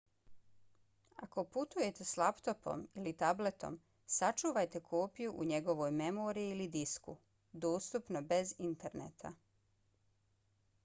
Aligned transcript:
ako 1.23 1.41
putujete 1.55 2.05
s 2.11 2.19
laptopom 2.21 2.79
ili 3.01 3.11
tabletom 3.17 3.75
sačuvajte 4.13 4.81
kopiju 4.87 5.35
u 5.43 5.45
njegovoj 5.51 5.91
memoriji 5.99 6.55
ili 6.55 6.67
disku 6.77 7.15
dostupno 7.67 8.23
bez 8.33 8.55
interneta 8.69 9.33